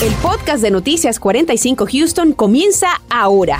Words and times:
El 0.00 0.12
podcast 0.22 0.62
de 0.62 0.70
Noticias 0.70 1.18
45 1.18 1.88
Houston 1.90 2.32
comienza 2.32 3.02
ahora. 3.10 3.58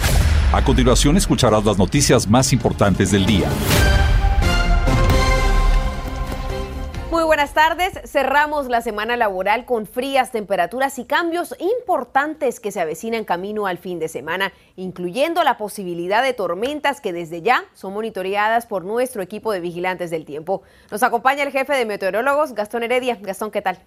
A 0.53 0.63
continuación 0.63 1.17
escucharás 1.17 1.65
las 1.65 1.79
noticias 1.79 2.29
más 2.29 2.53
importantes 2.53 3.11
del 3.11 3.27
día. 3.27 3.49
Muy 7.11 7.25
buenas 7.25 7.55
tardes. 7.55 7.93
Cerramos 8.05 8.69
la 8.69 8.83
semana 8.83 9.17
laboral 9.17 9.65
con 9.65 9.85
frías 9.85 10.31
temperaturas 10.31 11.01
y 11.01 11.07
cambios 11.07 11.57
importantes 11.59 12.61
que 12.61 12.71
se 12.71 12.81
avecinan 12.81 13.25
camino 13.25 13.67
al 13.67 13.79
fin 13.79 13.99
de 13.99 14.07
semana, 14.07 14.53
incluyendo 14.77 15.43
la 15.43 15.57
posibilidad 15.57 16.23
de 16.23 16.35
tormentas 16.35 17.01
que 17.01 17.13
desde 17.13 17.43
ya 17.43 17.65
son 17.75 17.95
monitoreadas 17.95 18.65
por 18.67 18.85
nuestro 18.85 19.23
equipo 19.23 19.51
de 19.51 19.59
vigilantes 19.59 20.13
del 20.13 20.25
tiempo. 20.25 20.63
Nos 20.93 21.03
acompaña 21.03 21.43
el 21.43 21.51
jefe 21.51 21.73
de 21.73 21.85
meteorólogos, 21.85 22.55
Gastón 22.55 22.85
Heredia. 22.85 23.19
Gastón, 23.21 23.51
¿qué 23.51 23.61
tal? 23.61 23.81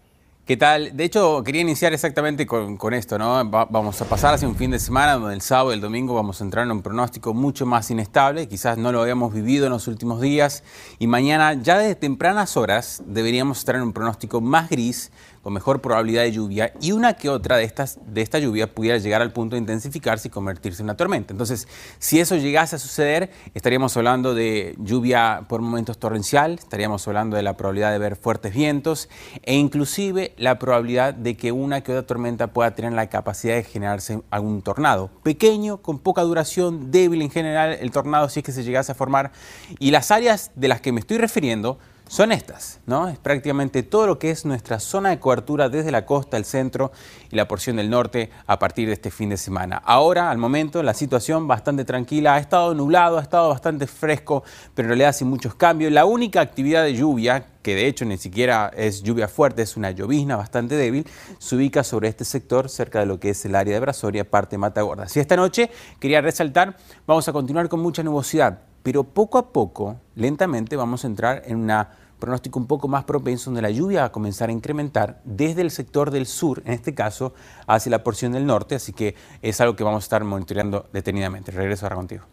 ¿Qué 0.51 0.57
tal? 0.57 0.97
De 0.97 1.05
hecho, 1.05 1.43
quería 1.45 1.61
iniciar 1.61 1.93
exactamente 1.93 2.45
con, 2.45 2.93
esto, 2.93 3.17
¿no? 3.17 3.49
vamos 3.49 4.01
a 4.01 4.03
pasar 4.03 4.33
hacia 4.33 4.49
un 4.49 4.57
fin 4.57 4.69
de 4.69 4.79
semana 4.79 5.13
donde 5.13 5.33
el 5.33 5.39
sábado 5.39 5.71
y 5.71 5.75
el 5.75 5.79
domingo 5.79 6.13
vamos 6.13 6.41
a 6.41 6.43
entrar 6.43 6.65
en 6.65 6.71
un 6.73 6.81
pronóstico 6.81 7.33
mucho 7.33 7.65
más 7.65 7.89
inestable, 7.89 8.49
quizás 8.49 8.77
no 8.77 8.91
lo 8.91 9.01
habíamos 9.01 9.33
vivido 9.33 9.67
en 9.67 9.71
los 9.71 9.87
últimos 9.87 10.19
días, 10.19 10.65
y 10.99 11.07
mañana 11.07 11.53
ya 11.53 11.77
desde 11.77 11.95
tempranas 11.95 12.57
horas 12.57 13.01
deberíamos 13.05 13.59
estar 13.59 13.75
en 13.75 13.83
un 13.83 13.93
pronóstico 13.93 14.41
más 14.41 14.69
gris, 14.69 15.13
con 15.41 15.53
mejor 15.53 15.81
probabilidad 15.81 16.23
de 16.23 16.31
lluvia 16.31 16.73
y 16.79 16.91
una 16.91 17.13
que 17.13 17.29
otra 17.29 17.57
de, 17.57 17.63
estas, 17.63 17.99
de 18.05 18.21
esta 18.21 18.39
lluvia 18.39 18.73
pudiera 18.73 18.97
llegar 18.97 19.21
al 19.21 19.33
punto 19.33 19.55
de 19.55 19.59
intensificarse 19.59 20.27
y 20.27 20.31
convertirse 20.31 20.81
en 20.81 20.85
una 20.85 20.97
tormenta. 20.97 21.33
Entonces, 21.33 21.67
si 21.99 22.19
eso 22.19 22.35
llegase 22.35 22.75
a 22.75 22.79
suceder, 22.79 23.31
estaríamos 23.53 23.95
hablando 23.97 24.33
de 24.33 24.75
lluvia 24.79 25.45
por 25.47 25.61
momentos 25.61 25.97
torrencial, 25.97 26.53
estaríamos 26.53 27.07
hablando 27.07 27.35
de 27.35 27.43
la 27.43 27.57
probabilidad 27.57 27.91
de 27.91 27.99
ver 27.99 28.15
fuertes 28.15 28.53
vientos 28.53 29.09
e 29.43 29.55
inclusive 29.55 30.33
la 30.37 30.59
probabilidad 30.59 31.13
de 31.13 31.35
que 31.35 31.51
una 31.51 31.81
que 31.81 31.91
otra 31.91 32.05
tormenta 32.05 32.47
pueda 32.47 32.75
tener 32.75 32.93
la 32.93 33.07
capacidad 33.07 33.55
de 33.55 33.63
generarse 33.63 34.21
algún 34.29 34.61
tornado. 34.61 35.09
Pequeño, 35.23 35.77
con 35.77 35.99
poca 35.99 36.21
duración, 36.21 36.91
débil 36.91 37.21
en 37.21 37.31
general 37.31 37.77
el 37.79 37.91
tornado 37.91 38.29
si 38.29 38.39
es 38.39 38.45
que 38.45 38.51
se 38.51 38.63
llegase 38.63 38.91
a 38.91 38.95
formar. 38.95 39.31
Y 39.79 39.91
las 39.91 40.11
áreas 40.11 40.51
de 40.55 40.67
las 40.67 40.81
que 40.81 40.91
me 40.91 40.99
estoy 40.99 41.17
refiriendo 41.17 41.79
son 42.11 42.33
estas, 42.33 42.81
¿no? 42.87 43.07
Es 43.07 43.17
prácticamente 43.17 43.83
todo 43.83 44.05
lo 44.05 44.19
que 44.19 44.31
es 44.31 44.43
nuestra 44.43 44.81
zona 44.81 45.11
de 45.11 45.19
cobertura 45.21 45.69
desde 45.69 45.91
la 45.91 46.05
costa, 46.05 46.35
el 46.35 46.43
centro 46.43 46.91
y 47.31 47.37
la 47.37 47.47
porción 47.47 47.77
del 47.77 47.89
norte 47.89 48.29
a 48.47 48.59
partir 48.59 48.89
de 48.89 48.95
este 48.95 49.11
fin 49.11 49.29
de 49.29 49.37
semana. 49.37 49.77
Ahora, 49.77 50.29
al 50.29 50.37
momento, 50.37 50.83
la 50.83 50.93
situación 50.93 51.47
bastante 51.47 51.85
tranquila, 51.85 52.35
ha 52.35 52.39
estado 52.39 52.75
nublado, 52.75 53.17
ha 53.17 53.21
estado 53.21 53.47
bastante 53.47 53.87
fresco, 53.87 54.43
pero 54.75 54.87
en 54.87 54.89
realidad 54.89 55.13
sin 55.13 55.29
muchos 55.29 55.55
cambios. 55.55 55.89
La 55.93 56.03
única 56.03 56.41
actividad 56.41 56.83
de 56.83 56.95
lluvia, 56.95 57.45
que 57.61 57.75
de 57.75 57.87
hecho 57.87 58.03
ni 58.03 58.17
siquiera 58.17 58.69
es 58.75 59.03
lluvia 59.03 59.29
fuerte, 59.29 59.61
es 59.61 59.77
una 59.77 59.91
llovizna 59.91 60.35
bastante 60.35 60.75
débil, 60.75 61.07
se 61.39 61.55
ubica 61.55 61.81
sobre 61.81 62.09
este 62.09 62.25
sector, 62.25 62.67
cerca 62.67 62.99
de 62.99 63.05
lo 63.05 63.21
que 63.21 63.29
es 63.29 63.45
el 63.45 63.55
área 63.55 63.75
de 63.75 63.79
Brasoria, 63.79 64.29
parte 64.29 64.55
de 64.55 64.57
Matagorda. 64.57 65.07
Si 65.07 65.21
esta 65.21 65.37
noche 65.37 65.71
quería 66.01 66.19
resaltar, 66.19 66.75
vamos 67.07 67.25
a 67.29 67.31
continuar 67.31 67.69
con 67.69 67.79
mucha 67.79 68.03
nubosidad, 68.03 68.59
pero 68.83 69.03
poco 69.03 69.37
a 69.37 69.51
poco, 69.51 69.97
lentamente, 70.15 70.75
vamos 70.75 71.03
a 71.03 71.07
entrar 71.07 71.43
en 71.45 71.57
una 71.57 71.89
pronóstico 72.21 72.59
un 72.59 72.67
poco 72.67 72.87
más 72.87 73.03
propenso 73.03 73.49
donde 73.49 73.61
la 73.63 73.71
lluvia 73.71 74.01
va 74.01 74.05
a 74.05 74.11
comenzar 74.11 74.49
a 74.49 74.53
incrementar 74.53 75.19
desde 75.25 75.61
el 75.61 75.71
sector 75.71 76.11
del 76.11 76.27
sur, 76.27 76.61
en 76.65 76.73
este 76.73 76.93
caso, 76.93 77.33
hacia 77.67 77.89
la 77.89 78.03
porción 78.03 78.31
del 78.31 78.45
norte, 78.45 78.75
así 78.75 78.93
que 78.93 79.15
es 79.41 79.59
algo 79.59 79.75
que 79.75 79.83
vamos 79.83 80.03
a 80.03 80.05
estar 80.05 80.23
monitoreando 80.23 80.87
detenidamente. 80.93 81.51
Regreso 81.51 81.85
ahora 81.85 81.97
contigo. 81.97 82.23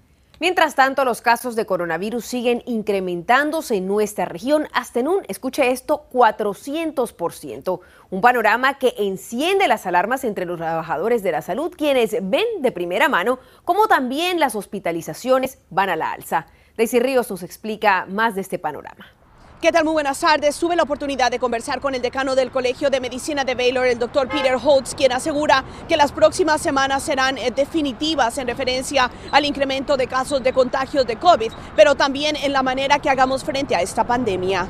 Mientras 0.41 0.77
tanto, 0.77 1.05
los 1.05 1.20
casos 1.20 1.56
de 1.56 1.67
coronavirus 1.67 2.25
siguen 2.25 2.62
incrementándose 2.64 3.75
en 3.77 3.89
nuestra 3.89 4.25
región 4.25 4.69
hasta 4.72 5.00
en 5.00 5.08
un, 5.08 5.25
escuche 5.27 5.72
esto, 5.72 6.06
400%. 6.12 7.81
Un 8.11 8.20
panorama 8.20 8.78
que 8.78 8.94
enciende 8.98 9.66
las 9.66 9.84
alarmas 9.86 10.22
entre 10.22 10.47
los 10.47 10.59
trabajadores 10.59 11.25
de 11.25 11.33
la 11.33 11.42
salud, 11.42 11.75
quienes 11.77 12.12
ven 12.22 12.47
de 12.61 12.70
primera 12.70 13.09
mano 13.09 13.41
cómo 13.64 13.89
también 13.89 14.39
las 14.39 14.55
hospitalizaciones 14.55 15.59
van 15.70 15.91
a 15.91 15.97
la 15.97 16.12
alza. 16.12 16.47
Daisy 16.77 17.00
Ríos 17.00 17.28
nos 17.31 17.43
explica 17.43 18.06
más 18.06 18.37
de 18.37 18.43
este 18.43 18.60
panorama. 18.60 19.17
¿Qué 19.60 19.72
tal? 19.72 19.82
Muy 19.82 19.94
buenas 19.94 20.20
tardes. 20.20 20.56
Tuve 20.56 20.76
la 20.76 20.84
oportunidad 20.84 21.32
de 21.32 21.41
conversar 21.41 21.80
con 21.80 21.92
el 21.92 22.00
decano 22.00 22.36
del 22.36 22.52
Colegio 22.52 22.91
de 22.91 23.00
Medicina 23.00 23.42
de 23.42 23.56
Baylor, 23.56 23.88
el 23.88 23.98
doctor 23.98 24.28
Peter 24.28 24.54
Holtz, 24.54 24.94
quien 24.94 25.10
asegura 25.10 25.64
que 25.88 25.96
las 25.96 26.12
próximas 26.12 26.60
semanas 26.60 27.02
serán 27.02 27.36
eh, 27.38 27.50
definitivas 27.50 28.38
en 28.38 28.47
referencia 28.47 29.10
al 29.32 29.44
incremento 29.44 29.97
de 29.97 30.06
casos 30.06 30.44
de 30.44 30.52
contagios 30.52 31.08
de 31.08 31.16
COVID, 31.16 31.50
pero 31.74 31.97
también 31.97 32.36
en 32.36 32.52
la 32.52 32.62
manera 32.62 33.00
que 33.00 33.10
hagamos 33.10 33.42
frente 33.42 33.74
a 33.74 33.82
esta 33.82 34.04
pandemia. 34.04 34.68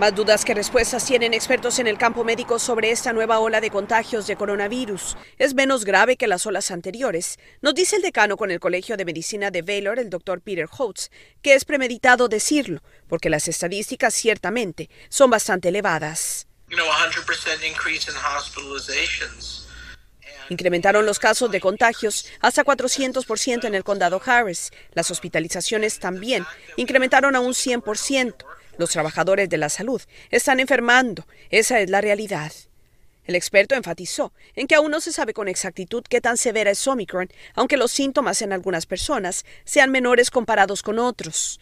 Más 0.00 0.14
dudas 0.14 0.46
que 0.46 0.54
respuestas 0.54 1.04
tienen 1.04 1.34
expertos 1.34 1.78
en 1.78 1.86
el 1.86 1.98
campo 1.98 2.24
médico 2.24 2.58
sobre 2.58 2.90
esta 2.90 3.12
nueva 3.12 3.38
ola 3.38 3.60
de 3.60 3.68
contagios 3.68 4.26
de 4.26 4.34
coronavirus. 4.34 5.14
Es 5.36 5.52
menos 5.52 5.84
grave 5.84 6.16
que 6.16 6.26
las 6.26 6.46
olas 6.46 6.70
anteriores, 6.70 7.38
nos 7.60 7.74
dice 7.74 7.96
el 7.96 8.02
decano 8.02 8.38
con 8.38 8.50
el 8.50 8.60
Colegio 8.60 8.96
de 8.96 9.04
Medicina 9.04 9.50
de 9.50 9.60
Baylor, 9.60 9.98
el 9.98 10.08
doctor 10.08 10.40
Peter 10.40 10.66
Holtz, 10.74 11.10
que 11.42 11.52
es 11.52 11.66
premeditado 11.66 12.28
decirlo, 12.28 12.80
porque 13.08 13.28
las 13.28 13.46
estadísticas 13.46 14.14
ciertamente 14.14 14.88
son 15.10 15.28
bastante 15.28 15.68
elevadas. 15.68 16.46
Incrementaron 20.48 21.04
los 21.04 21.18
casos 21.18 21.50
de 21.50 21.60
contagios 21.60 22.24
hasta 22.40 22.64
400% 22.64 23.64
en 23.66 23.74
el 23.74 23.84
condado 23.84 24.22
Harris. 24.24 24.72
Las 24.94 25.10
hospitalizaciones 25.10 25.98
también 25.98 26.46
incrementaron 26.76 27.36
a 27.36 27.40
un 27.40 27.52
100%. 27.52 28.46
Los 28.80 28.88
trabajadores 28.88 29.50
de 29.50 29.58
la 29.58 29.68
salud 29.68 30.00
están 30.30 30.58
enfermando. 30.58 31.26
Esa 31.50 31.80
es 31.80 31.90
la 31.90 32.00
realidad. 32.00 32.50
El 33.26 33.34
experto 33.34 33.74
enfatizó 33.74 34.32
en 34.54 34.66
que 34.66 34.74
aún 34.74 34.90
no 34.90 35.02
se 35.02 35.12
sabe 35.12 35.34
con 35.34 35.48
exactitud 35.48 36.02
qué 36.08 36.22
tan 36.22 36.38
severa 36.38 36.70
es 36.70 36.88
Omicron, 36.88 37.28
aunque 37.54 37.76
los 37.76 37.92
síntomas 37.92 38.40
en 38.40 38.54
algunas 38.54 38.86
personas 38.86 39.44
sean 39.66 39.90
menores 39.90 40.30
comparados 40.30 40.82
con 40.82 40.98
otros. 40.98 41.60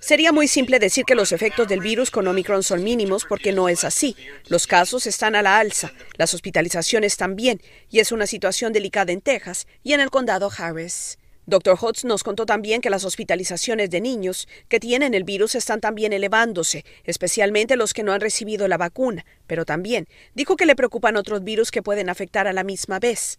Sería 0.00 0.32
muy 0.32 0.48
simple 0.48 0.80
decir 0.80 1.04
que 1.04 1.14
los 1.14 1.30
efectos 1.30 1.68
del 1.68 1.78
virus 1.78 2.10
con 2.10 2.26
Omicron 2.26 2.64
son 2.64 2.82
mínimos 2.82 3.24
porque 3.24 3.52
no 3.52 3.68
es 3.68 3.84
así. 3.84 4.16
Los 4.48 4.66
casos 4.66 5.06
están 5.06 5.36
a 5.36 5.42
la 5.42 5.58
alza, 5.58 5.92
las 6.16 6.34
hospitalizaciones 6.34 7.16
también, 7.16 7.62
y 7.90 8.00
es 8.00 8.10
una 8.10 8.26
situación 8.26 8.72
delicada 8.72 9.12
en 9.12 9.20
Texas 9.20 9.68
y 9.84 9.92
en 9.92 10.00
el 10.00 10.10
condado 10.10 10.50
Harris. 10.58 11.16
Dr. 11.46 11.76
Hotz 11.78 12.04
nos 12.04 12.22
contó 12.22 12.46
también 12.46 12.80
que 12.80 12.90
las 12.90 13.04
hospitalizaciones 13.04 13.90
de 13.90 14.00
niños 14.00 14.48
que 14.68 14.80
tienen 14.80 15.12
el 15.14 15.24
virus 15.24 15.54
están 15.54 15.80
también 15.80 16.12
elevándose, 16.12 16.84
especialmente 17.04 17.76
los 17.76 17.92
que 17.92 18.02
no 18.02 18.12
han 18.12 18.20
recibido 18.20 18.66
la 18.66 18.78
vacuna, 18.78 19.26
pero 19.46 19.64
también 19.64 20.08
dijo 20.34 20.56
que 20.56 20.66
le 20.66 20.76
preocupan 20.76 21.16
otros 21.16 21.44
virus 21.44 21.70
que 21.70 21.82
pueden 21.82 22.08
afectar 22.08 22.46
a 22.46 22.52
la 22.52 22.64
misma 22.64 22.98
vez. 22.98 23.38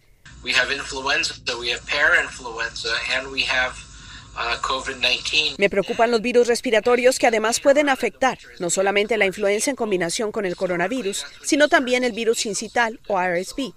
Me 5.58 5.70
preocupan 5.70 6.10
los 6.10 6.20
virus 6.20 6.46
respiratorios 6.46 7.18
que 7.18 7.26
además 7.26 7.58
pueden 7.58 7.88
afectar 7.88 8.38
no 8.58 8.70
solamente 8.70 9.16
la 9.16 9.26
influenza 9.26 9.70
en 9.70 9.76
combinación 9.76 10.30
con 10.30 10.44
el 10.44 10.56
coronavirus, 10.56 11.24
sino 11.42 11.68
también 11.68 12.04
el 12.04 12.12
virus 12.12 12.38
sincital 12.38 13.00
o 13.08 13.18
RSV. 13.20 13.72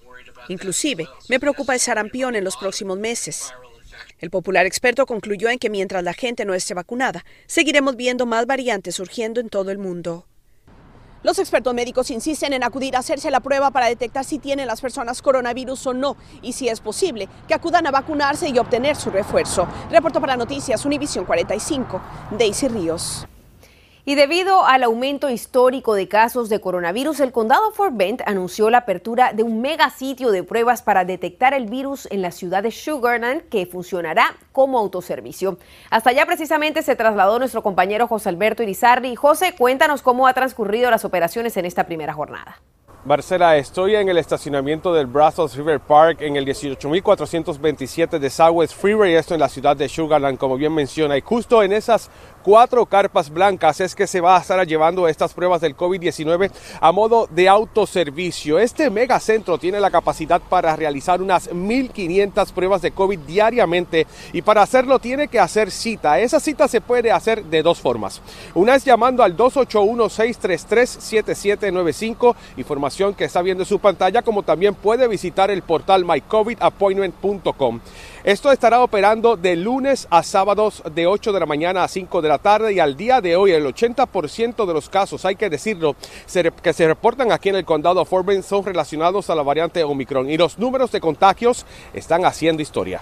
Inclusive, 0.50 1.08
me 1.30 1.40
preocupa 1.40 1.74
el 1.74 1.80
sarampión 1.80 2.36
en 2.36 2.44
los 2.44 2.58
próximos 2.58 2.98
meses. 2.98 3.54
El 4.20 4.30
popular 4.30 4.66
experto 4.66 5.06
concluyó 5.06 5.50
en 5.50 5.60
que 5.60 5.70
mientras 5.70 6.04
la 6.04 6.14
gente 6.14 6.46
no 6.46 6.54
esté 6.54 6.74
vacunada, 6.74 7.26
seguiremos 7.48 7.96
viendo 7.96 8.26
más 8.26 8.46
variantes 8.46 8.96
surgiendo 8.96 9.40
en 9.40 9.50
todo 9.50 9.72
el 9.72 9.78
mundo. 9.78 10.26
Los 11.22 11.38
expertos 11.38 11.74
médicos 11.74 12.12
insisten 12.12 12.54
en 12.54 12.64
acudir 12.64 12.96
a 12.96 13.00
hacerse 13.00 13.30
la 13.30 13.42
prueba 13.42 13.72
para 13.72 13.88
detectar 13.88 14.24
si 14.24 14.40
tienen 14.40 14.68
las 14.68 14.80
personas 14.80 15.22
coronavirus 15.22 15.88
o 15.88 15.94
no 15.94 16.16
y 16.42 16.54
si 16.54 16.70
es 16.70 16.80
posible 16.80 17.28
que 17.48 17.54
acudan 17.54 17.86
a 17.88 17.92
vacunarse 17.92 18.48
y 18.48 18.58
obtener 18.58 18.96
su 18.96 19.10
refuerzo. 19.10 19.68
Reporto 19.92 20.22
para 20.22 20.38
Noticias 20.38 20.86
Univisión 20.86 21.26
45, 21.26 22.02
Daisy 22.38 22.68
Ríos. 22.70 23.28
Y 24.06 24.16
debido 24.16 24.66
al 24.66 24.84
aumento 24.84 25.30
histórico 25.30 25.94
de 25.94 26.08
casos 26.08 26.50
de 26.50 26.62
coronavirus, 26.62 27.20
el 27.20 27.32
condado 27.32 27.72
Fort 27.72 27.96
Bend 27.96 28.22
anunció 28.26 28.70
la 28.70 28.80
apertura 28.80 29.34
de 29.34 29.44
un 29.44 29.62
mega 29.62 29.90
sitio 29.90 30.32
de 30.32 30.44
pruebas 30.44 30.82
para 30.82 31.06
detectar 31.06 31.54
el 31.54 31.66
virus 31.66 32.08
en 32.10 32.22
la 32.22 32.32
ciudad 32.32 32.64
de 32.64 32.72
Sugarland 32.72 33.50
que 33.50 33.66
funcionará 33.66 34.36
como 34.52 34.80
autoservicio. 34.80 35.58
Hasta 35.90 36.12
allá 36.12 36.26
precisamente 36.26 36.82
se 36.82 36.96
trasladó 36.96 37.40
nuestro 37.40 37.62
compañero 37.62 38.08
José 38.08 38.30
Alberto 38.30 38.64
Irizarri. 38.64 39.16
José, 39.16 39.54
cuéntanos 39.58 40.02
cómo 40.02 40.28
ha 40.28 40.34
transcurrido 40.34 40.90
las 40.90 41.06
operaciones 41.06 41.58
en 41.58 41.66
esta 41.66 41.86
primera 41.86 42.14
jornada. 42.14 42.60
Marcela, 43.06 43.56
estoy 43.56 43.96
en 43.96 44.10
el 44.10 44.18
estacionamiento 44.18 44.94
del 44.94 45.08
Brazos 45.08 45.56
River 45.56 45.80
Park 45.80 46.18
en 46.20 46.36
el 46.36 46.44
18427 46.44 48.20
de 48.20 48.30
Southwest 48.30 48.76
Freeway, 48.76 49.16
esto 49.16 49.34
en 49.34 49.40
la 49.40 49.48
ciudad 49.48 49.78
de 49.78 49.88
Sugarland, 49.88 50.38
como 50.38 50.58
bien 50.58 50.74
menciona. 50.74 51.18
Y 51.18 51.22
justo 51.22 51.64
en 51.64 51.72
esas 51.72 52.10
cuatro 52.44 52.86
carpas 52.86 53.30
blancas 53.30 53.80
es 53.80 53.96
que 53.96 54.06
se 54.06 54.20
va 54.20 54.36
a 54.36 54.42
estar 54.42 54.68
llevando 54.68 55.08
estas 55.08 55.34
pruebas 55.34 55.62
del 55.62 55.78
COVID-19 55.78 56.52
a 56.82 56.92
modo 56.92 57.30
de 57.32 57.48
autoservicio. 57.48 58.60
Este 58.60 58.90
megacentro 58.90 59.58
tiene 59.58 59.80
la 59.80 59.92
capacidad 59.92 60.42
para 60.42 60.76
realizar 60.76 61.22
unas 61.22 61.50
1.500 61.50 62.52
pruebas 62.52 62.82
de 62.82 62.92
COVID 62.92 63.20
diariamente 63.20 64.08
y 64.34 64.42
para 64.42 64.62
hacerlo 64.62 65.00
tiene 65.00 65.30
que 65.30 65.40
hacer 65.40 65.72
cita. 65.72 66.20
Esa 66.20 66.42
cita 66.42 66.68
se 66.68 66.82
puede 66.82 67.14
hacer 67.14 67.46
de 67.46 67.64
dos 67.64 67.80
formas. 67.80 68.22
Una 68.54 68.76
es 68.76 68.84
llamando 68.84 69.24
al 69.24 69.38
281-633-7795, 69.38 72.36
información 72.58 72.90
que 73.16 73.24
está 73.24 73.42
viendo 73.42 73.64
en 73.64 73.68
su 73.68 73.80
pantalla, 73.80 74.22
como 74.22 74.44
también 74.44 74.76
puede 74.76 75.08
visitar 75.08 75.50
el 75.50 75.62
portal 75.62 76.04
mycovidappointment.com. 76.04 77.80
Esto 78.26 78.52
estará 78.52 78.82
operando 78.82 79.38
de 79.38 79.56
lunes 79.56 80.06
a 80.10 80.22
sábados 80.22 80.84
de 80.94 81.08
8 81.08 81.32
de 81.32 81.40
la 81.40 81.46
mañana 81.46 81.84
a 81.84 81.88
5 81.88 82.22
de 82.22 82.28
la 82.28 82.38
tarde 82.40 82.74
y 82.74 82.80
al 82.80 82.98
día 82.98 83.22
de 83.22 83.38
hoy 83.38 83.52
el 83.52 83.66
80% 83.66 84.66
de 84.66 84.74
los 84.74 84.90
casos, 84.90 85.24
hay 85.24 85.38
que 85.38 85.50
decirlo, 85.50 85.96
que 86.62 86.74
se 86.74 86.88
reportan 86.88 87.32
aquí 87.32 87.48
en 87.50 87.56
el 87.56 87.66
condado 87.66 88.06
Bend 88.06 88.44
son 88.44 88.66
relacionados 88.66 89.30
a 89.30 89.36
la 89.36 89.44
variante 89.44 89.82
Omicron 89.84 90.30
y 90.30 90.38
los 90.38 90.60
números 90.60 90.92
de 90.92 91.00
contagios 91.00 91.66
están 91.94 92.26
haciendo 92.26 92.62
historia. 92.62 93.02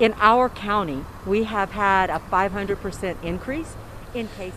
In 0.00 0.14
our 0.22 0.50
county, 0.50 1.02
we 1.26 1.44
have 1.44 1.70
had 1.72 2.10
a 2.10 2.20
500% 2.30 3.16
increase 3.22 3.68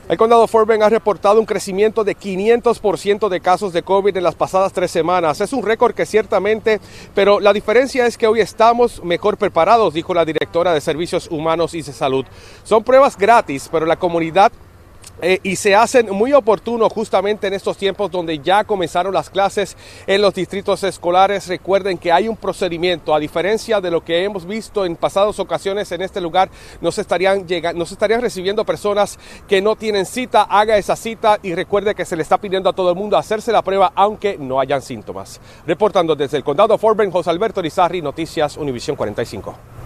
el 0.09 0.17
condado 0.17 0.47
Fort 0.47 0.67
Bend 0.67 0.83
ha 0.83 0.89
reportado 0.89 1.39
un 1.39 1.45
crecimiento 1.45 2.03
de 2.03 2.17
500% 2.17 3.29
de 3.29 3.39
casos 3.39 3.73
de 3.73 3.83
COVID 3.83 4.15
en 4.17 4.23
las 4.23 4.35
pasadas 4.35 4.73
tres 4.73 4.91
semanas. 4.91 5.41
Es 5.41 5.53
un 5.53 5.63
récord 5.63 5.93
que 5.93 6.05
ciertamente, 6.05 6.79
pero 7.13 7.39
la 7.39 7.53
diferencia 7.53 8.05
es 8.05 8.17
que 8.17 8.27
hoy 8.27 8.39
estamos 8.39 9.03
mejor 9.03 9.37
preparados, 9.37 9.93
dijo 9.93 10.13
la 10.13 10.25
directora 10.25 10.73
de 10.73 10.81
Servicios 10.81 11.27
Humanos 11.29 11.73
y 11.73 11.81
de 11.81 11.93
Salud. 11.93 12.25
Son 12.63 12.83
pruebas 12.83 13.17
gratis, 13.17 13.69
pero 13.71 13.85
la 13.85 13.97
comunidad 13.97 14.51
eh, 15.21 15.39
y 15.43 15.55
se 15.55 15.75
hacen 15.75 16.09
muy 16.09 16.33
oportunos 16.33 16.91
justamente 16.91 17.47
en 17.47 17.53
estos 17.53 17.77
tiempos 17.77 18.11
donde 18.11 18.39
ya 18.39 18.63
comenzaron 18.63 19.13
las 19.13 19.29
clases 19.29 19.77
en 20.07 20.21
los 20.21 20.33
distritos 20.33 20.83
escolares. 20.83 21.47
Recuerden 21.47 21.97
que 21.97 22.11
hay 22.11 22.27
un 22.27 22.35
procedimiento, 22.35 23.13
a 23.13 23.19
diferencia 23.19 23.79
de 23.79 23.91
lo 23.91 24.03
que 24.03 24.23
hemos 24.23 24.45
visto 24.45 24.85
en 24.85 24.95
pasadas 24.95 25.39
ocasiones 25.39 25.91
en 25.91 26.01
este 26.01 26.19
lugar, 26.19 26.49
no 26.81 26.89
estarían 26.89 27.45
recibiendo 28.21 28.65
personas 28.65 29.19
que 29.47 29.61
no 29.61 29.75
tienen 29.75 30.05
cita. 30.05 30.43
Haga 30.43 30.77
esa 30.77 30.95
cita 30.95 31.39
y 31.41 31.53
recuerde 31.55 31.95
que 31.95 32.05
se 32.05 32.15
le 32.15 32.23
está 32.23 32.37
pidiendo 32.37 32.69
a 32.69 32.73
todo 32.73 32.89
el 32.89 32.95
mundo 32.95 33.17
hacerse 33.17 33.51
la 33.51 33.61
prueba 33.61 33.93
aunque 33.95 34.37
no 34.37 34.59
hayan 34.59 34.81
síntomas. 34.81 35.39
Reportando 35.65 36.15
desde 36.15 36.37
el 36.37 36.43
condado 36.43 36.77
Fort 36.77 36.97
Bend, 36.97 37.13
José 37.13 37.29
Alberto 37.29 37.61
Rizarri, 37.61 38.01
Noticias 38.01 38.57
Univisión 38.57 38.95
45. 38.95 39.82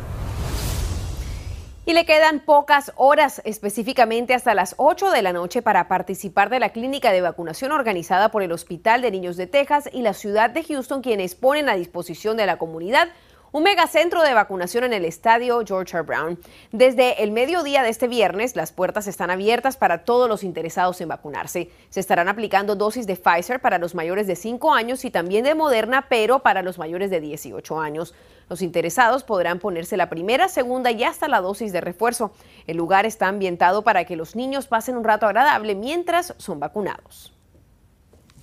Y 1.88 1.94
le 1.94 2.06
quedan 2.06 2.42
pocas 2.42 2.92
horas, 2.98 3.42
específicamente 3.46 4.34
hasta 4.34 4.54
las 4.54 4.76
8 4.76 5.10
de 5.10 5.22
la 5.22 5.32
noche, 5.32 5.62
para 5.62 5.88
participar 5.88 6.50
de 6.50 6.60
la 6.60 6.74
clínica 6.74 7.14
de 7.14 7.22
vacunación 7.22 7.72
organizada 7.72 8.30
por 8.30 8.44
el 8.44 8.52
Hospital 8.52 9.02
de 9.02 9.10
Niños 9.10 9.38
de 9.38 9.48
Texas 9.48 9.90
y 9.94 10.02
la 10.02 10.14
ciudad 10.14 10.50
de 10.50 10.66
Houston, 10.66 11.02
quienes 11.02 11.36
ponen 11.36 11.70
a 11.70 11.76
disposición 11.76 12.36
de 12.36 12.46
la 12.46 12.58
comunidad 12.58 13.08
un 13.52 13.64
megacentro 13.64 14.24
de 14.24 14.34
vacunación 14.34 14.84
en 14.84 14.94
el 14.94 15.06
estadio 15.06 15.64
George 15.66 15.96
R. 15.96 16.06
Brown. 16.06 16.40
Desde 16.72 17.24
el 17.24 17.32
mediodía 17.32 17.84
de 17.84 17.90
este 17.90 18.08
viernes, 18.08 18.56
las 18.56 18.72
puertas 18.72 19.08
están 19.08 19.30
abiertas 19.30 19.78
para 19.78 20.04
todos 20.04 20.28
los 20.28 20.44
interesados 20.44 21.00
en 21.02 21.08
vacunarse. 21.08 21.70
Se 21.90 22.00
estarán 22.00 22.28
aplicando 22.28 22.76
dosis 22.76 23.08
de 23.08 23.16
Pfizer 23.16 23.62
para 23.62 23.78
los 23.78 23.96
mayores 23.96 24.28
de 24.28 24.36
5 24.36 24.74
años 24.74 25.06
y 25.06 25.12
también 25.12 25.46
de 25.46 25.56
Moderna, 25.56 26.08
pero 26.10 26.40
para 26.40 26.62
los 26.62 26.78
mayores 26.78 27.10
de 27.10 27.22
18 27.22 27.80
años. 27.80 28.14
Los 28.50 28.62
interesados 28.62 29.24
podrán 29.24 29.60
ponerse 29.60 29.98
la 29.98 30.10
primera, 30.10 30.48
segunda 30.50 30.92
y 30.92 31.04
hasta 31.04 31.28
la 31.28 31.42
dosis 31.42 31.72
de 31.72 31.82
refuerzo. 31.82 32.32
El 32.66 32.78
lugar 32.78 33.06
está 33.06 33.28
ambientado 33.28 33.84
para 33.84 34.06
que 34.06 34.16
los 34.16 34.36
niños 34.36 34.68
pasen 34.68 34.98
un 34.98 35.04
rato 35.04 35.26
agradable 35.26 35.76
mientras 35.76 36.34
son 36.38 36.60
vacunados. 36.60 37.37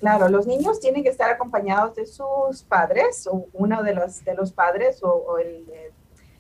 Claro, 0.05 0.29
los 0.29 0.47
niños 0.47 0.81
tienen 0.81 1.03
que 1.03 1.09
estar 1.09 1.31
acompañados 1.31 1.95
de 1.95 2.05
sus 2.05 2.63
padres 2.69 3.27
o 3.27 3.47
uno 3.55 3.83
de 3.83 3.95
los, 3.95 4.23
de 4.23 4.35
los 4.35 4.53
padres 4.53 5.03
o, 5.03 5.39
eh, 5.39 5.93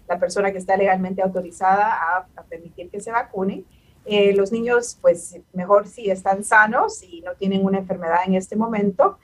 la 0.07 0.19
persona 0.19 0.53
que 0.53 0.59
está 0.59 0.77
legalmente 0.77 1.23
autorizada 1.23 2.27
a, 2.37 2.43
permitir 2.43 2.91
que 2.91 3.01
se 3.01 3.11
vacunen. 3.11 3.65
Eh, 4.05 4.35
los 4.35 4.53
niños, 4.53 4.99
pues 5.01 5.39
mejor 5.55 5.89
si 5.89 6.11
están 6.11 6.45
sanos 6.45 7.03
y 7.03 7.23
no 7.23 7.37
tienen 7.37 7.65
una 7.65 7.79
enfermedad 7.79 8.19
en 8.27 8.35
este 8.35 8.55
momento. 8.55 9.17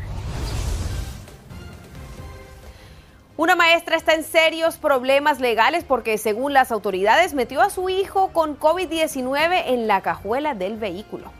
Una 3.37 3.55
maestra 3.55 3.95
está 3.95 4.15
en 4.15 4.23
serios 4.23 4.77
problemas 4.77 5.39
legales 5.39 5.83
porque, 5.83 6.17
según 6.17 6.53
las 6.53 6.71
autoridades, 6.71 7.35
metió 7.35 7.61
a 7.61 7.69
su 7.69 7.87
hijo 7.87 8.29
con 8.33 8.59
COVID-19 8.59 9.61
en 9.67 9.85
la 9.85 10.01
cajuela 10.01 10.55
del 10.55 10.77
vehículo. 10.77 11.31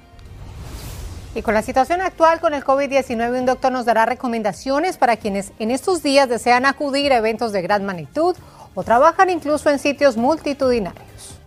Y 1.33 1.41
con 1.41 1.55
la 1.55 1.63
situación 1.63 2.01
actual 2.01 2.39
con 2.39 2.53
el 2.53 2.63
COVID-19, 2.63 3.39
un 3.39 3.47
doctor 3.47 3.71
nos 3.71 3.85
dará 3.85 4.05
recomendaciones 4.05 4.97
para 4.97 5.17
quienes 5.17 5.53
en 5.57 5.71
estos 5.71 6.03
días 6.03 6.29
desean 6.29 6.67
acudir 6.67 7.11
a 7.13 7.17
eventos 7.17 7.51
de 7.51 7.63
gran 7.63 7.83
magnitud 7.83 8.35
o 8.75 8.83
trabajan 8.83 9.31
incluso 9.31 9.71
en 9.71 9.79
sitios 9.79 10.17
multitudinarios. 10.17 11.39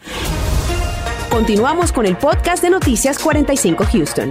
Continuamos 1.30 1.92
con 1.92 2.06
el 2.06 2.16
podcast 2.16 2.60
de 2.60 2.70
Noticias 2.70 3.20
45 3.20 3.84
Houston. 3.92 4.30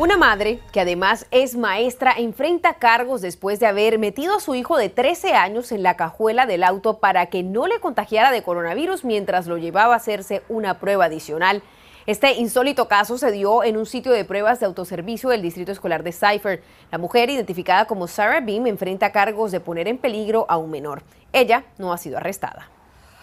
Una 0.00 0.16
madre, 0.16 0.60
que 0.72 0.80
además 0.80 1.26
es 1.30 1.58
maestra, 1.58 2.14
enfrenta 2.16 2.72
cargos 2.72 3.20
después 3.20 3.60
de 3.60 3.66
haber 3.66 3.98
metido 3.98 4.34
a 4.34 4.40
su 4.40 4.54
hijo 4.54 4.78
de 4.78 4.88
13 4.88 5.34
años 5.34 5.72
en 5.72 5.82
la 5.82 5.98
cajuela 5.98 6.46
del 6.46 6.64
auto 6.64 7.00
para 7.00 7.26
que 7.26 7.42
no 7.42 7.66
le 7.66 7.80
contagiara 7.80 8.30
de 8.30 8.42
coronavirus 8.42 9.04
mientras 9.04 9.46
lo 9.46 9.58
llevaba 9.58 9.92
a 9.92 9.98
hacerse 9.98 10.42
una 10.48 10.78
prueba 10.78 11.04
adicional. 11.04 11.62
Este 12.06 12.32
insólito 12.32 12.88
caso 12.88 13.18
se 13.18 13.30
dio 13.30 13.62
en 13.62 13.76
un 13.76 13.84
sitio 13.84 14.12
de 14.12 14.24
pruebas 14.24 14.58
de 14.58 14.64
autoservicio 14.64 15.28
del 15.28 15.42
Distrito 15.42 15.70
Escolar 15.70 16.02
de 16.02 16.12
Cypher. 16.12 16.62
La 16.90 16.96
mujer, 16.96 17.28
identificada 17.28 17.84
como 17.84 18.06
Sarah 18.06 18.40
Beam, 18.40 18.68
enfrenta 18.68 19.12
cargos 19.12 19.52
de 19.52 19.60
poner 19.60 19.86
en 19.86 19.98
peligro 19.98 20.46
a 20.48 20.56
un 20.56 20.70
menor. 20.70 21.02
Ella 21.34 21.64
no 21.76 21.92
ha 21.92 21.98
sido 21.98 22.16
arrestada. 22.16 22.70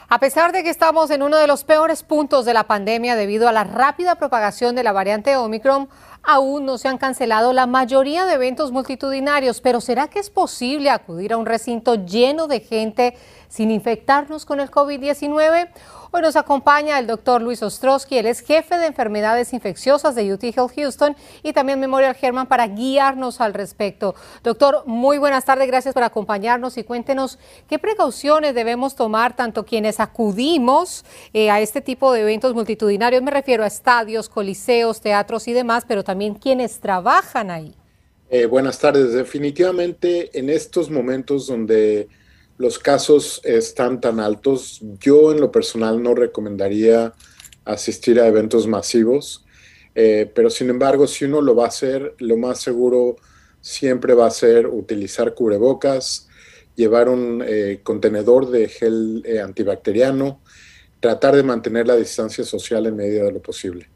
A 0.09 0.19
pesar 0.19 0.53
de 0.53 0.63
que 0.63 0.69
estamos 0.69 1.11
en 1.11 1.21
uno 1.21 1.35
de 1.35 1.47
los 1.47 1.65
peores 1.65 2.01
puntos 2.01 2.45
de 2.45 2.53
la 2.53 2.63
pandemia 2.63 3.17
debido 3.17 3.49
a 3.49 3.51
la 3.51 3.65
rápida 3.65 4.15
propagación 4.15 4.73
de 4.73 4.83
la 4.83 4.93
variante 4.93 5.35
Omicron, 5.35 5.89
aún 6.27 6.65
no 6.65 6.77
se 6.77 6.89
han 6.89 6.97
cancelado 6.97 7.53
la 7.53 7.65
mayoría 7.67 8.25
de 8.25 8.33
eventos 8.33 8.71
multitudinarios. 8.71 9.61
Pero 9.61 9.79
¿será 9.79 10.09
que 10.09 10.19
es 10.19 10.29
posible 10.29 10.89
acudir 10.89 11.31
a 11.31 11.37
un 11.37 11.45
recinto 11.45 11.95
lleno 11.95 12.47
de 12.47 12.59
gente 12.59 13.17
sin 13.47 13.71
infectarnos 13.71 14.45
con 14.45 14.59
el 14.59 14.69
COVID-19? 14.69 15.69
Hoy 16.09 16.21
nos 16.21 16.37
acompaña 16.37 16.97
el 16.99 17.05
doctor 17.05 17.41
Luis 17.41 17.61
Ostrowski, 17.61 18.17
él 18.17 18.27
es 18.27 18.39
jefe 18.39 18.77
de 18.77 18.85
enfermedades 18.85 19.51
infecciosas 19.51 20.15
de 20.15 20.33
UT 20.33 20.41
Health 20.41 20.71
Houston 20.75 21.17
y 21.43 21.51
también 21.51 21.81
Memorial 21.81 22.15
Herman 22.19 22.47
para 22.47 22.65
guiarnos 22.67 23.41
al 23.41 23.53
respecto. 23.53 24.15
Doctor, 24.41 24.83
muy 24.85 25.17
buenas 25.17 25.43
tardes, 25.43 25.67
gracias 25.67 25.93
por 25.93 26.03
acompañarnos 26.03 26.77
y 26.77 26.85
cuéntenos 26.85 27.39
qué 27.67 27.77
precauciones 27.77 28.55
debemos 28.55 28.95
tomar 28.95 29.35
tanto 29.35 29.65
quienes 29.65 29.99
acudimos 29.99 31.03
eh, 31.33 31.51
a 31.51 31.59
este 31.59 31.81
tipo 31.81 32.13
de 32.13 32.21
eventos 32.21 32.53
multitudinarios, 32.53 33.21
me 33.21 33.31
refiero 33.31 33.65
a 33.65 33.67
estadios, 33.67 34.29
coliseos, 34.29 35.01
teatros 35.01 35.49
y 35.49 35.53
demás, 35.53 35.83
pero 35.85 36.05
también 36.05 36.16
quienes 36.39 36.79
trabajan 36.79 37.51
ahí. 37.51 37.75
Eh, 38.29 38.45
buenas 38.45 38.79
tardes, 38.79 39.13
definitivamente 39.13 40.37
en 40.37 40.49
estos 40.49 40.89
momentos 40.89 41.47
donde 41.47 42.09
los 42.57 42.77
casos 42.77 43.39
están 43.43 44.01
tan 44.01 44.19
altos, 44.19 44.81
yo 44.99 45.31
en 45.31 45.39
lo 45.39 45.51
personal 45.51 46.01
no 46.01 46.13
recomendaría 46.13 47.13
asistir 47.63 48.19
a 48.19 48.27
eventos 48.27 48.67
masivos, 48.67 49.45
eh, 49.95 50.29
pero 50.33 50.49
sin 50.49 50.69
embargo, 50.69 51.07
si 51.07 51.25
uno 51.25 51.41
lo 51.41 51.55
va 51.55 51.65
a 51.65 51.67
hacer, 51.69 52.15
lo 52.19 52.35
más 52.35 52.59
seguro 52.59 53.15
siempre 53.61 54.13
va 54.13 54.27
a 54.27 54.31
ser 54.31 54.67
utilizar 54.67 55.33
cubrebocas 55.33 56.27
llevar 56.75 57.09
un 57.09 57.43
contenedor 57.81 58.51
de 58.51 58.69
gel 58.69 59.25
antibacteriano, 59.43 60.41
tratar 60.99 61.35
de 61.35 61.41
mantener 61.41 61.87
la 61.87 61.95
distancia 61.95 62.43
social 62.43 62.85
en 62.85 62.95
medida 62.95 63.23
de 63.23 63.31
lo 63.31 63.41
posible. 63.41 63.89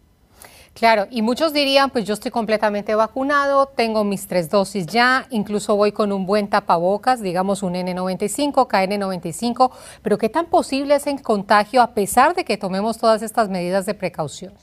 Claro, 0.74 1.08
y 1.12 1.22
muchos 1.22 1.52
dirían, 1.54 1.90
pues 1.90 2.06
yo 2.06 2.14
estoy 2.14 2.32
completamente 2.32 2.96
vacunado, 2.96 3.68
tengo 3.76 4.04
mis 4.06 4.26
tres 4.28 4.50
dosis 4.50 4.88
ya, 4.88 5.28
incluso 5.30 5.76
voy 5.76 5.92
con 5.92 6.12
un 6.14 6.26
buen 6.26 6.50
tapabocas, 6.50 7.22
digamos 7.22 7.62
un 7.62 7.74
N95, 7.74 8.68
KN95, 8.68 9.72
pero 10.02 10.18
¿qué 10.18 10.30
tan 10.30 10.50
posible 10.50 10.96
es 10.96 11.08
el 11.08 11.22
contagio 11.22 11.82
a 11.82 11.94
pesar 11.94 12.36
de 12.36 12.46
que 12.46 12.58
tomemos 12.58 12.98
todas 12.98 13.22
estas 13.22 13.50
medidas 13.50 13.86
de 13.86 13.94
precaución? 13.94 14.54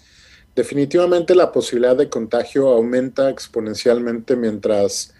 Definitivamente 0.56 1.34
la 1.34 1.52
posibilidad 1.52 1.94
de 1.94 2.08
contagio 2.08 2.68
aumenta 2.68 3.28
exponencialmente 3.28 4.34
mientras 4.34 5.14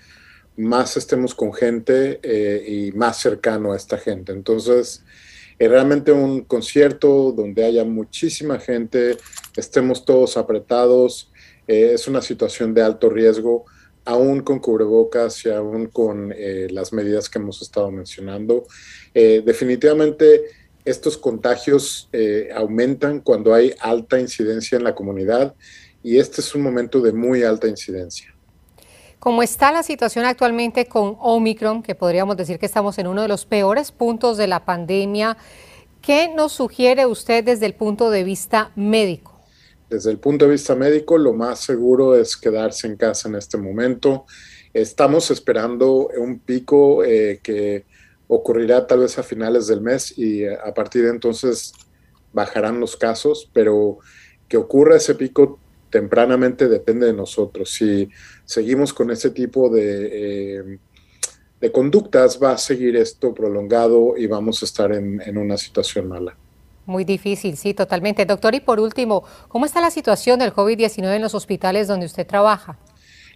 más 0.56 0.96
estemos 0.96 1.34
con 1.34 1.52
gente 1.52 2.18
eh, 2.22 2.64
y 2.66 2.92
más 2.92 3.18
cercano 3.18 3.72
a 3.72 3.76
esta 3.76 3.98
gente. 3.98 4.32
Entonces, 4.32 5.04
realmente 5.66 6.12
un 6.12 6.42
concierto 6.42 7.32
donde 7.32 7.64
haya 7.64 7.84
muchísima 7.84 8.60
gente, 8.60 9.16
estemos 9.56 10.04
todos 10.04 10.36
apretados, 10.36 11.32
eh, 11.66 11.92
es 11.94 12.06
una 12.06 12.22
situación 12.22 12.72
de 12.74 12.82
alto 12.82 13.10
riesgo, 13.10 13.66
aún 14.04 14.40
con 14.40 14.58
cubrebocas 14.58 15.44
y 15.44 15.50
aún 15.50 15.86
con 15.86 16.32
eh, 16.34 16.68
las 16.70 16.92
medidas 16.92 17.28
que 17.28 17.38
hemos 17.38 17.60
estado 17.60 17.90
mencionando. 17.90 18.66
Eh, 19.12 19.42
definitivamente 19.44 20.44
estos 20.84 21.18
contagios 21.18 22.08
aumentan 22.54 23.20
cuando 23.20 23.52
hay 23.52 23.74
alta 23.80 24.18
incidencia 24.18 24.78
en 24.78 24.84
la 24.84 24.94
comunidad 24.94 25.54
y 26.02 26.16
este 26.16 26.40
es 26.40 26.54
un 26.54 26.62
momento 26.62 27.02
de 27.02 27.12
muy 27.12 27.42
alta 27.42 27.68
incidencia. 27.68 28.34
¿Cómo 29.18 29.42
está 29.42 29.72
la 29.72 29.82
situación 29.82 30.24
actualmente 30.24 30.86
con 30.86 31.16
Omicron, 31.18 31.82
que 31.82 31.96
podríamos 31.96 32.36
decir 32.36 32.60
que 32.60 32.66
estamos 32.66 32.98
en 32.98 33.08
uno 33.08 33.22
de 33.22 33.28
los 33.28 33.46
peores 33.46 33.90
puntos 33.90 34.36
de 34.36 34.46
la 34.46 34.64
pandemia, 34.64 35.36
¿qué 36.00 36.32
nos 36.32 36.52
sugiere 36.52 37.04
usted 37.04 37.42
desde 37.42 37.66
el 37.66 37.74
punto 37.74 38.10
de 38.10 38.22
vista 38.22 38.70
médico? 38.76 39.36
Desde 39.90 40.12
el 40.12 40.18
punto 40.18 40.44
de 40.44 40.52
vista 40.52 40.76
médico, 40.76 41.18
lo 41.18 41.32
más 41.32 41.58
seguro 41.58 42.14
es 42.14 42.36
quedarse 42.36 42.86
en 42.86 42.96
casa 42.96 43.28
en 43.28 43.34
este 43.34 43.58
momento. 43.58 44.24
Estamos 44.72 45.32
esperando 45.32 46.08
un 46.16 46.38
pico 46.38 47.02
eh, 47.02 47.40
que 47.42 47.86
ocurrirá 48.28 48.86
tal 48.86 49.00
vez 49.00 49.18
a 49.18 49.24
finales 49.24 49.66
del 49.66 49.80
mes 49.80 50.16
y 50.16 50.44
eh, 50.44 50.56
a 50.64 50.72
partir 50.72 51.02
de 51.02 51.10
entonces 51.10 51.72
bajarán 52.32 52.78
los 52.78 52.96
casos, 52.96 53.50
pero 53.52 53.98
que 54.46 54.58
ocurra 54.58 54.96
ese 54.96 55.16
pico 55.16 55.58
tempranamente 55.90 56.68
depende 56.68 57.06
de 57.06 57.12
nosotros. 57.12 57.70
Si 57.70 58.08
seguimos 58.44 58.92
con 58.92 59.10
ese 59.10 59.30
tipo 59.30 59.68
de, 59.68 60.08
eh, 60.12 60.78
de 61.60 61.72
conductas, 61.72 62.38
va 62.42 62.52
a 62.52 62.58
seguir 62.58 62.96
esto 62.96 63.34
prolongado 63.34 64.16
y 64.16 64.26
vamos 64.26 64.62
a 64.62 64.64
estar 64.64 64.92
en, 64.92 65.36
una 65.36 65.56
situación 65.56 66.08
mala. 66.08 66.36
Muy 66.86 67.04
difícil, 67.04 67.56
sí, 67.56 67.74
totalmente. 67.74 68.24
Doctor, 68.24 68.54
y 68.54 68.60
por 68.60 68.80
último, 68.80 69.24
¿cómo 69.48 69.66
está 69.66 69.80
la 69.80 69.90
situación 69.90 70.38
del 70.38 70.52
COVID-19 70.52 71.16
en 71.16 71.22
los 71.22 71.34
hospitales 71.34 71.88
donde 71.88 72.06
usted 72.06 72.26
trabaja? 72.26 72.78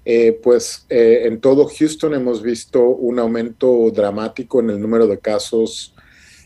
Eh, 0.05 0.41
pues 0.43 0.87
eh, 0.89 1.23
en 1.27 1.41
todo 1.41 1.67
Houston 1.67 2.15
hemos 2.15 2.43
visto 2.43 2.83
un 2.83 3.19
aumento 3.19 3.91
dramático 3.91 4.61
en 4.61 4.71
el 4.71 4.81
número 4.81 5.07
de 5.07 5.19
casos 5.19 5.95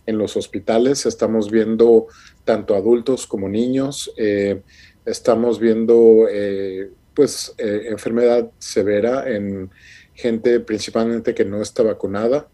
en 0.05 0.19
los 0.19 0.37
hospitales. 0.37 1.07
Estamos 1.07 1.51
viendo 1.51 2.07
tanto 2.45 2.75
adultos 2.75 3.27
como 3.27 3.49
niños 3.49 4.13
estamos 5.07 5.61
viendo 5.61 6.27
eh, 6.29 6.91
pues 7.15 7.55
eh, 7.57 7.87
enfermedad 7.89 8.51
severa 8.59 9.31
en 9.31 9.71
gente 10.15 10.61
principalmente 10.61 11.35
que 11.35 11.45
no 11.45 11.63
está 11.63 11.83
vacunada. 11.83 12.49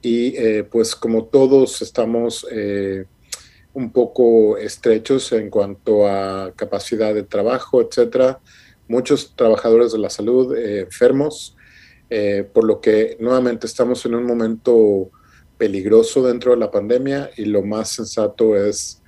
Y 0.00 0.34
eh, 0.36 0.64
pues 0.64 0.96
como 0.96 1.26
todos 1.26 1.82
estamos 1.82 2.46
un 3.72 3.92
poco 3.92 4.56
estrechos 4.56 5.30
en 5.32 5.50
cuanto 5.50 6.08
a 6.08 6.52
capacidad 6.56 7.14
de 7.14 7.22
trabajo, 7.22 7.82
etcétera, 7.82 8.40
muchos 8.88 9.36
trabajadores 9.36 9.92
de 9.92 9.98
la 9.98 10.08
salud 10.08 10.56
enfermos, 10.56 11.54
por 12.52 12.64
lo 12.64 12.80
que 12.80 13.16
nuevamente 13.20 13.66
estamos 13.66 14.04
en 14.06 14.14
un 14.14 14.24
momento 14.24 15.10
peligroso 15.58 16.22
dentro 16.22 16.52
de 16.52 16.56
la 16.56 16.70
pandemia 16.70 17.30
y 17.36 17.44
lo 17.44 17.62
más 17.62 17.90
sensato 17.90 18.56
es 18.56 18.99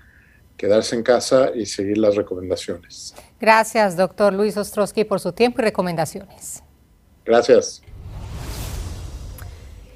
quedarse 0.63 0.95
en 0.95 1.03
casa 1.03 1.51
y 1.53 1.67
seguir 1.67 1.99
las 1.99 2.15
recomendaciones. 2.15 3.17
Gracias, 3.41 3.97
doctor 3.97 4.33
Luis 4.33 4.57
Ostrowski, 4.57 5.03
por 5.03 5.19
su 5.19 5.33
tiempo 5.33 5.61
y 5.61 5.65
recomendaciones. 5.65 6.63
Gracias. 7.25 7.83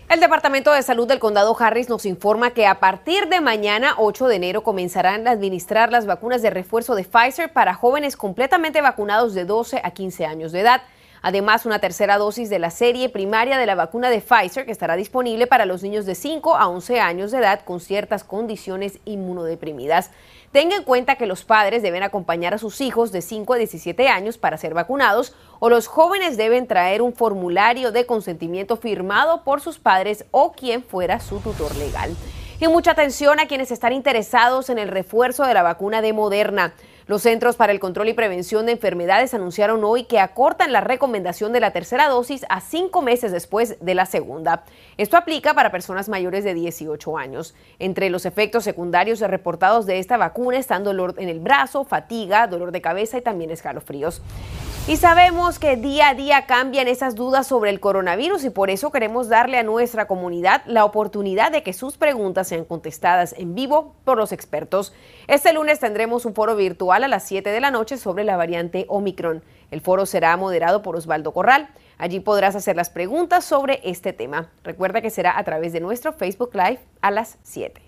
El 0.09 0.19
Departamento 0.19 0.73
de 0.73 0.83
Salud 0.83 1.07
del 1.07 1.21
Condado 1.21 1.57
Harris 1.57 1.89
nos 1.89 2.05
informa 2.05 2.51
que 2.51 2.67
a 2.67 2.81
partir 2.81 3.29
de 3.29 3.41
mañana, 3.41 3.95
8 3.99 4.27
de 4.27 4.35
enero, 4.35 4.65
comenzarán 4.65 5.29
a 5.29 5.31
administrar 5.31 5.93
las 5.93 6.05
vacunas 6.05 6.43
de 6.43 6.51
refuerzo 6.51 6.97
de 6.97 7.05
Pfizer 7.05 7.53
para 7.53 7.75
jóvenes 7.75 8.17
completamente 8.17 8.81
vacunados 8.81 9.35
de 9.35 9.45
12 9.45 9.81
a 9.85 9.93
15 9.93 10.27
años 10.27 10.51
de 10.51 10.63
edad. 10.63 10.83
Además, 11.23 11.67
una 11.67 11.81
tercera 11.81 12.19
dosis 12.19 12.51
de 12.51 12.61
la 12.61 12.71
serie 12.71 13.09
primaria 13.09 13.59
de 13.59 13.67
la 13.67 13.75
vacuna 13.75 14.11
de 14.11 14.21
Pfizer 14.21 14.65
que 14.65 14.71
estará 14.71 14.95
disponible 14.95 15.49
para 15.49 15.67
los 15.67 15.83
niños 15.83 16.07
de 16.07 16.15
5 16.15 16.57
a 16.57 16.69
11 16.69 17.01
años 17.01 17.33
de 17.33 17.39
edad 17.39 17.63
con 17.65 17.81
ciertas 17.81 18.23
condiciones 18.23 19.01
inmunodeprimidas. 19.05 20.13
Tenga 20.57 20.75
en 20.75 20.85
cuenta 20.85 21.17
que 21.17 21.27
los 21.27 21.45
padres 21.45 21.83
deben 21.83 22.03
acompañar 22.03 22.55
a 22.55 22.59
sus 22.59 22.81
hijos 22.81 23.13
de 23.13 23.21
5 23.21 23.53
a 23.53 23.57
17 23.59 24.09
años 24.09 24.39
para 24.39 24.57
ser 24.57 24.73
vacunados 24.73 25.35
o 25.59 25.69
los 25.69 25.87
jóvenes 25.87 26.39
deben 26.39 26.67
traer 26.67 27.03
un 27.03 27.13
formulario 27.13 27.93
de 27.93 28.07
consentimiento 28.07 28.79
firmado 28.79 29.45
por 29.45 29.61
sus 29.61 29.79
padres 29.79 30.25
o 30.31 30.53
quien 30.53 30.83
fuera 30.83 31.21
su 31.21 31.41
tutor 31.41 31.77
legal. 31.77 32.17
Y 32.59 32.69
mucha 32.69 32.93
atención 32.93 33.39
a 33.39 33.49
quienes 33.49 33.71
están 33.71 33.93
interesados 33.93 34.71
en 34.71 34.79
el 34.79 34.89
refuerzo 34.89 35.45
de 35.45 35.53
la 35.53 35.63
vacuna 35.63 36.01
de 36.01 36.15
Moderna. 36.15 36.73
Los 37.09 37.23
Centros 37.23 37.55
para 37.55 37.71
el 37.71 37.79
Control 37.79 38.09
y 38.09 38.15
Prevención 38.15 38.67
de 38.67 38.73
Enfermedades 38.73 39.33
anunciaron 39.33 39.85
hoy 39.85 40.05
que 40.05 40.19
acortan 40.19 40.73
la 40.73 40.81
recomendación 40.81 41.53
de 41.53 41.61
la 41.61 41.71
tercera 41.71 42.09
dosis 42.09 42.45
a 42.49 42.61
cinco 42.61 43.01
meses 43.01 43.31
después 43.31 43.77
de 43.81 43.95
la 43.95 44.07
segunda. 44.07 44.65
Esto 44.97 45.17
aplica 45.17 45.55
para 45.55 45.71
personas 45.71 46.09
mayores 46.09 46.43
de 46.43 46.53
18 46.55 47.17
años. 47.17 47.55
Entre 47.79 48.11
los 48.11 48.27
efectos 48.27 48.65
secundarios 48.65 49.21
reportados 49.21 49.87
de 49.87 50.01
esta 50.01 50.17
vacuna 50.17 50.59
están 50.59 50.83
dolor 50.83 51.15
en 51.19 51.29
el 51.29 51.39
brazo, 51.39 51.85
fatiga, 51.85 52.49
dolor 52.49 52.73
de 52.73 52.81
cabeza 52.81 53.19
y 53.19 53.23
también 53.23 53.53
escalofríos. 53.53 54.21
Y 54.89 54.99
sabemos 54.99 55.59
que 55.59 55.77
día 55.77 56.11
a 56.11 56.15
día 56.15 56.47
cambian 56.47 56.87
esas 56.87 57.17
dudas 57.17 57.49
sobre 57.49 57.71
el 57.71 57.81
coronavirus 57.81 58.45
y 58.45 58.51
por 58.51 58.71
eso 58.71 58.93
queremos 58.93 59.29
darle 59.29 59.59
a 59.59 59.65
nuestra 59.65 60.07
comunidad 60.07 60.63
la 60.65 60.85
oportunidad 60.85 61.51
de 61.51 61.65
que 61.65 61.73
sus 61.73 61.97
preguntas 61.97 62.47
sean 62.47 62.65
contestadas 62.65 63.35
en 63.37 63.57
vivo 63.57 63.97
por 64.05 64.17
los 64.17 64.31
expertos. 64.31 64.95
Este 65.27 65.53
lunes 65.53 65.81
tendremos 65.81 66.25
un 66.25 66.35
foro 66.37 66.55
virtual 66.55 67.03
a 67.03 67.09
las 67.09 67.25
7 67.25 67.51
de 67.51 67.61
la 67.61 67.73
noche 67.73 67.97
sobre 67.97 68.23
la 68.23 68.37
variante 68.37 68.87
Omicron. 68.89 69.43
El 69.73 69.81
foro 69.81 70.07
será 70.07 70.37
moderado 70.37 70.83
por 70.83 70.95
Osvaldo 70.95 71.33
Corral. 71.33 71.69
Allí 71.99 72.21
podrás 72.21 72.55
hacer 72.55 72.77
las 72.77 72.89
preguntas 72.89 73.45
sobre 73.45 73.81
este 73.83 74.13
tema. 74.13 74.53
Recuerda 74.63 75.03
que 75.03 75.11
será 75.11 75.37
a 75.37 75.43
través 75.43 75.73
de 75.73 75.81
nuestro 75.81 76.13
Facebook 76.13 76.55
Live 76.55 76.79
a 77.01 77.11
las 77.11 77.39
7. 77.43 77.86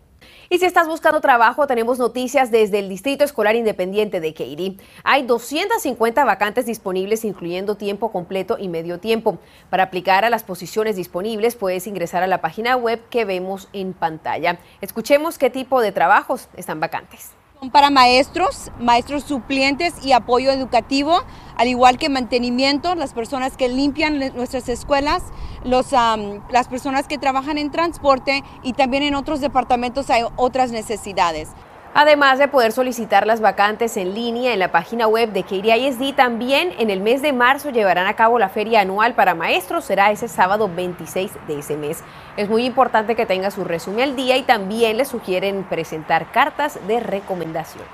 Y 0.51 0.59
si 0.59 0.65
estás 0.65 0.89
buscando 0.89 1.21
trabajo, 1.21 1.67
tenemos 1.67 1.99
noticias 1.99 2.51
desde 2.51 2.79
el 2.79 2.89
Distrito 2.89 3.23
Escolar 3.23 3.55
Independiente 3.55 4.21
de 4.21 4.33
Katy. 4.33 4.79
Hay 5.05 5.23
250 5.25 6.25
vacantes 6.25 6.67
disponibles, 6.67 7.25
incluyendo 7.25 7.77
tiempo 7.77 8.11
completo 8.11 8.57
y 8.59 8.69
medio 8.69 8.99
tiempo. 8.99 9.39
Para 9.69 9.85
aplicar 9.85 10.25
a 10.25 10.31
las 10.31 10.45
posiciones 10.45 10.97
disponibles, 10.97 11.55
puedes 11.55 11.87
ingresar 11.87 12.23
a 12.23 12.27
la 12.27 12.41
página 12.41 12.77
web 12.77 13.01
que 13.11 13.25
vemos 13.25 13.69
en 13.73 13.93
pantalla. 13.93 14.59
Escuchemos 14.81 15.39
qué 15.39 15.51
tipo 15.51 15.81
de 15.81 15.93
trabajos 15.93 16.49
están 16.57 16.81
vacantes. 16.81 17.33
Son 17.61 17.71
para 17.71 17.91
maestros, 17.91 18.71
maestros 18.79 19.25
suplentes 19.25 19.95
y 20.05 20.13
apoyo 20.13 20.53
educativo, 20.53 21.25
al 21.57 21.67
igual 21.67 21.99
que 21.99 22.09
mantenimiento, 22.09 22.95
las 22.95 23.15
personas 23.15 23.57
que 23.57 23.69
limpian 23.69 24.21
nuestras 24.37 24.69
escuelas, 24.69 25.25
los, 25.65 25.91
las 25.91 26.69
personas 26.69 27.09
que 27.09 27.19
trabajan 27.19 27.59
en 27.59 27.73
transporte 27.73 28.45
y 28.63 28.75
también 28.75 29.03
en 29.03 29.17
otros 29.17 29.41
departamentos 29.41 30.09
hay 30.09 30.23
otras 30.37 30.71
necesidades. 30.71 31.49
Además 31.95 32.39
de 32.39 32.49
poder 32.49 32.73
solicitar 32.73 33.27
las 33.27 33.41
vacantes 33.41 33.97
en 33.97 34.15
línea 34.15 34.53
en 34.53 34.59
la 34.59 34.71
página 34.71 35.09
web 35.09 35.33
de 35.33 35.43
KDISD, 35.43 36.15
también 36.15 36.73
en 36.79 36.91
el 36.91 37.01
mes 37.01 37.23
de 37.23 37.33
marzo 37.33 37.71
llevarán 37.71 38.07
a 38.07 38.15
cabo 38.15 38.39
la 38.39 38.51
feria 38.51 38.83
anual 38.83 39.15
para 39.15 39.35
maestros. 39.35 39.87
Será 39.87 40.11
ese 40.11 40.29
sábado 40.29 40.71
26 40.75 41.33
de 41.49 41.59
ese 41.59 41.77
mes. 41.77 42.03
Es 42.37 42.49
muy 42.49 42.67
importante 42.67 43.17
que 43.17 43.27
tenga 43.27 43.51
su 43.51 43.65
resumen 43.65 44.11
al 44.11 44.17
día 44.17 44.37
y 44.37 44.43
también 44.43 44.99
le 44.99 45.07
sugieren 45.07 45.65
presentar 45.65 46.31
cartas 46.31 46.79
de 46.87 47.01
recomendación. 47.01 47.85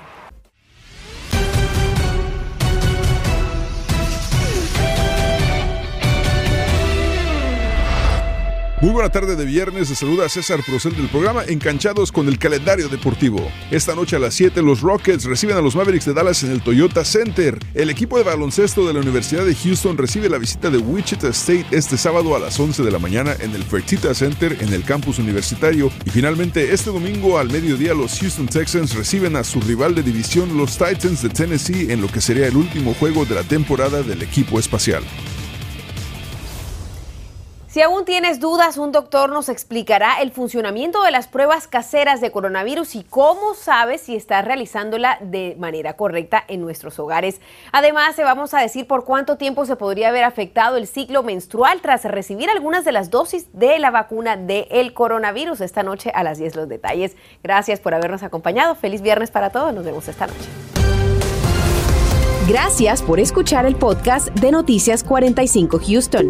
Muy 8.85 8.93
buena 8.93 9.09
tarde 9.09 9.35
de 9.35 9.45
viernes, 9.45 9.87
se 9.87 9.95
saluda 9.95 10.29
César 10.29 10.59
Procel 10.63 10.95
del 10.95 11.07
programa 11.07 11.43
Enganchados 11.43 12.11
con 12.11 12.27
el 12.27 12.37
calendario 12.37 12.87
deportivo. 12.87 13.51
Esta 13.71 13.95
noche 13.95 14.15
a 14.15 14.19
las 14.19 14.35
7 14.35 14.61
los 14.61 14.81
Rockets 14.81 15.23
reciben 15.23 15.57
a 15.57 15.61
los 15.61 15.75
Mavericks 15.75 16.05
de 16.05 16.13
Dallas 16.13 16.43
en 16.43 16.51
el 16.51 16.61
Toyota 16.61 17.03
Center. 17.03 17.57
El 17.73 17.89
equipo 17.89 18.19
de 18.19 18.23
baloncesto 18.23 18.85
de 18.85 18.93
la 18.93 18.99
Universidad 18.99 19.43
de 19.43 19.55
Houston 19.55 19.97
recibe 19.97 20.29
la 20.29 20.37
visita 20.37 20.69
de 20.69 20.77
Wichita 20.77 21.29
State 21.29 21.65
este 21.71 21.97
sábado 21.97 22.35
a 22.35 22.39
las 22.39 22.59
11 22.59 22.83
de 22.83 22.91
la 22.91 22.99
mañana 22.99 23.35
en 23.39 23.55
el 23.55 23.63
Fertitta 23.63 24.13
Center 24.13 24.55
en 24.61 24.71
el 24.71 24.83
campus 24.83 25.17
universitario. 25.17 25.89
Y 26.05 26.11
finalmente 26.11 26.71
este 26.71 26.91
domingo 26.91 27.39
al 27.39 27.49
mediodía 27.49 27.95
los 27.95 28.19
Houston 28.19 28.45
Texans 28.45 28.93
reciben 28.93 29.35
a 29.35 29.43
su 29.43 29.61
rival 29.61 29.95
de 29.95 30.03
división 30.03 30.55
los 30.57 30.77
Titans 30.77 31.23
de 31.23 31.29
Tennessee 31.29 31.91
en 31.91 32.01
lo 32.01 32.07
que 32.07 32.21
sería 32.21 32.45
el 32.45 32.55
último 32.55 32.93
juego 32.93 33.25
de 33.25 33.33
la 33.33 33.43
temporada 33.43 34.03
del 34.03 34.21
equipo 34.21 34.59
espacial. 34.59 35.03
Si 37.75 37.81
aún 37.81 38.05
tienes 38.05 38.39
dudas, 38.39 38.77
un 38.77 38.93
doctor 38.93 39.29
nos 39.31 39.49
explicará 39.49 40.21
el 40.21 40.31
funcionamiento 40.31 41.03
de 41.03 41.11
las 41.11 41.27
pruebas 41.27 41.67
caseras 41.67 42.21
de 42.21 42.31
coronavirus 42.31 42.95
y 42.95 43.03
cómo 43.03 43.53
sabes 43.53 43.99
si 43.99 44.15
estás 44.15 44.45
realizándola 44.45 45.17
de 45.19 45.57
manera 45.59 45.97
correcta 45.97 46.41
en 46.47 46.61
nuestros 46.61 46.99
hogares. 46.99 47.41
Además, 47.73 48.15
te 48.15 48.23
vamos 48.23 48.53
a 48.53 48.61
decir 48.61 48.87
por 48.87 49.03
cuánto 49.03 49.35
tiempo 49.35 49.65
se 49.65 49.75
podría 49.75 50.07
haber 50.07 50.23
afectado 50.23 50.77
el 50.77 50.87
ciclo 50.87 51.21
menstrual 51.21 51.81
tras 51.81 52.05
recibir 52.05 52.49
algunas 52.49 52.85
de 52.85 52.93
las 52.93 53.09
dosis 53.09 53.47
de 53.51 53.77
la 53.77 53.91
vacuna 53.91 54.37
del 54.37 54.93
coronavirus. 54.93 55.59
Esta 55.59 55.83
noche 55.83 56.13
a 56.15 56.23
las 56.23 56.37
10 56.37 56.55
los 56.55 56.69
detalles. 56.69 57.17
Gracias 57.43 57.81
por 57.81 57.93
habernos 57.93 58.23
acompañado. 58.23 58.75
Feliz 58.75 59.01
viernes 59.01 59.31
para 59.31 59.49
todos. 59.49 59.73
Nos 59.73 59.83
vemos 59.83 60.07
esta 60.07 60.27
noche. 60.27 60.47
Gracias 62.47 63.01
por 63.01 63.19
escuchar 63.19 63.65
el 63.65 63.75
podcast 63.75 64.27
de 64.29 64.51
Noticias 64.51 65.03
45 65.03 65.79
Houston. 65.85 66.29